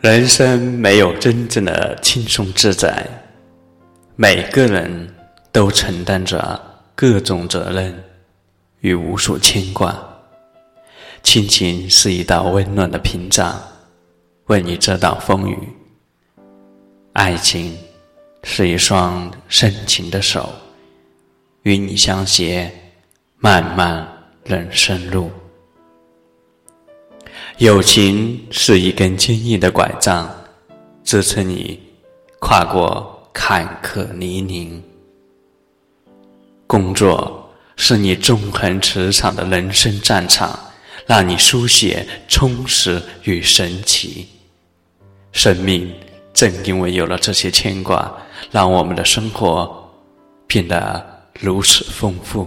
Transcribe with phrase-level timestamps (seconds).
[0.00, 3.04] 人生没有真正的轻松自在，
[4.14, 5.12] 每个人
[5.50, 6.60] 都承担着
[6.94, 8.04] 各种责任
[8.78, 9.98] 与无数牵挂。
[11.24, 13.60] 亲情是一道温暖的屏障，
[14.46, 15.56] 为你遮挡风雨；
[17.14, 17.76] 爱情
[18.44, 20.48] 是一双深情的手，
[21.62, 22.72] 与你相携
[23.38, 24.06] 漫漫
[24.44, 25.28] 人生路。
[27.58, 30.32] 友情是一根坚硬的拐杖，
[31.02, 31.80] 支撑你
[32.38, 34.80] 跨过坎坷泥泞；
[36.68, 40.56] 工作是你纵横驰骋的人生战场，
[41.04, 44.28] 让你书写充实与神奇。
[45.32, 45.92] 生命
[46.32, 48.08] 正因为有了这些牵挂，
[48.52, 49.90] 让我们的生活
[50.46, 51.04] 变得
[51.40, 52.46] 如此丰富。